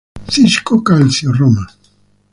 Cisco 0.33 0.81
Calcio 0.83 1.31
Roma. 1.31 1.63